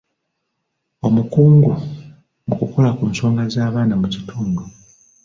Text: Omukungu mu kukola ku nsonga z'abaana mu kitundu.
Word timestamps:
Omukungu 1.07 1.71
mu 2.47 2.53
kukola 2.59 2.89
ku 2.97 3.03
nsonga 3.11 3.43
z'abaana 3.53 3.95
mu 4.01 4.07
kitundu. 4.13 4.63